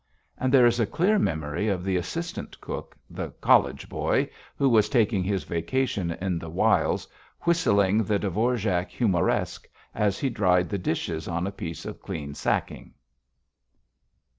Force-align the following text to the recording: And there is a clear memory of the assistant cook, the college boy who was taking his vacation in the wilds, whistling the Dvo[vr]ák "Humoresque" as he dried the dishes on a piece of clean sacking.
And 0.39 0.51
there 0.51 0.65
is 0.65 0.79
a 0.79 0.87
clear 0.87 1.19
memory 1.19 1.67
of 1.67 1.83
the 1.83 1.95
assistant 1.95 2.59
cook, 2.59 2.97
the 3.07 3.29
college 3.39 3.87
boy 3.87 4.31
who 4.57 4.67
was 4.67 4.89
taking 4.89 5.23
his 5.23 5.43
vacation 5.43 6.09
in 6.09 6.39
the 6.39 6.49
wilds, 6.49 7.07
whistling 7.41 7.99
the 8.01 8.17
Dvo[vr]ák 8.17 8.87
"Humoresque" 8.87 9.67
as 9.93 10.17
he 10.17 10.31
dried 10.31 10.69
the 10.69 10.79
dishes 10.79 11.27
on 11.27 11.45
a 11.45 11.51
piece 11.51 11.85
of 11.85 12.01
clean 12.01 12.33
sacking. 12.33 12.95